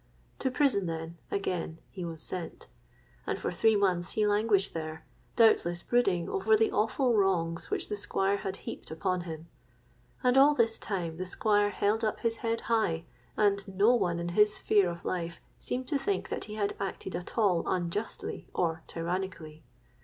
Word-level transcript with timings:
To 0.39 0.49
prison, 0.49 0.87
then, 0.87 1.19
again 1.29 1.77
he 1.91 2.03
was 2.03 2.23
sent; 2.23 2.65
and 3.27 3.37
for 3.37 3.51
three 3.51 3.75
months 3.75 4.13
he 4.13 4.25
languished 4.25 4.73
there, 4.73 5.05
doubtless 5.35 5.83
brooding 5.83 6.27
over 6.27 6.57
the 6.57 6.71
awful 6.71 7.13
wrongs 7.15 7.69
which 7.69 7.87
the 7.87 7.95
Squire 7.95 8.37
had 8.37 8.55
heaped 8.65 8.89
upon 8.89 9.21
him. 9.29 9.47
And 10.23 10.39
all 10.39 10.55
this 10.55 10.79
time 10.79 11.17
the 11.17 11.27
Squire 11.27 11.69
held 11.69 12.03
up 12.03 12.21
his 12.21 12.37
head 12.37 12.61
high; 12.61 13.05
and 13.37 13.77
no 13.77 13.93
one 13.93 14.17
in 14.17 14.29
his 14.29 14.53
own 14.55 14.55
sphere 14.55 14.89
of 14.89 15.05
life 15.05 15.39
seemed 15.59 15.85
to 15.89 15.99
think 15.99 16.29
that 16.29 16.45
he 16.45 16.55
had 16.55 16.75
acted 16.79 17.15
at 17.15 17.37
all 17.37 17.61
unjustly 17.67 18.47
or 18.55 18.81
tyrannically. 18.87 19.63